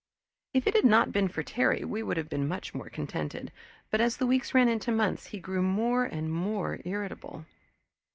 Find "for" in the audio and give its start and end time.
1.27-1.43